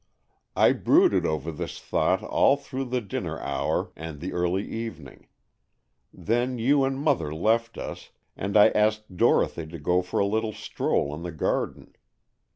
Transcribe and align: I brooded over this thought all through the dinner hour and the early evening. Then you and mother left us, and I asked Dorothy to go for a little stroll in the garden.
I 0.55 0.73
brooded 0.73 1.27
over 1.27 1.51
this 1.51 1.79
thought 1.79 2.23
all 2.23 2.57
through 2.57 2.85
the 2.85 3.01
dinner 3.01 3.39
hour 3.39 3.91
and 3.95 4.19
the 4.19 4.33
early 4.33 4.67
evening. 4.67 5.27
Then 6.11 6.57
you 6.57 6.83
and 6.83 6.99
mother 6.99 7.31
left 7.35 7.77
us, 7.77 8.09
and 8.35 8.57
I 8.57 8.69
asked 8.69 9.15
Dorothy 9.15 9.67
to 9.67 9.77
go 9.77 10.01
for 10.01 10.19
a 10.19 10.25
little 10.25 10.53
stroll 10.53 11.13
in 11.13 11.21
the 11.21 11.31
garden. 11.31 11.93